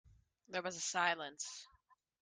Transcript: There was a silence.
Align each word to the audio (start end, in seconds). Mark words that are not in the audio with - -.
There 0.47 0.63
was 0.63 0.77
a 0.77 0.79
silence. 0.79 1.67